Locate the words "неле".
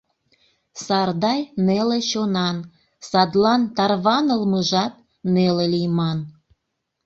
1.65-1.99, 5.33-5.65